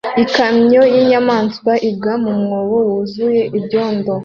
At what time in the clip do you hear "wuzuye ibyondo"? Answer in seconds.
2.87-4.13